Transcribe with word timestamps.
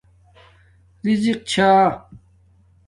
رزق 1.05 1.39
چھݳ 1.51 1.65